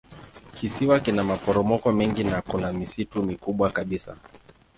[0.55, 4.17] Kisiwa kina maporomoko mengi na kuna misitu mikubwa kabisa.